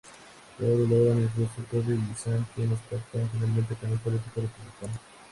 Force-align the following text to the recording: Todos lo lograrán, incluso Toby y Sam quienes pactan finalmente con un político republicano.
Todos 0.57 0.79
lo 0.79 0.87
lograrán, 0.87 1.21
incluso 1.21 1.53
Toby 1.69 1.93
y 1.93 2.15
Sam 2.15 2.43
quienes 2.55 2.79
pactan 2.89 3.29
finalmente 3.33 3.75
con 3.75 3.91
un 3.91 3.99
político 3.99 4.41
republicano. 4.41 4.99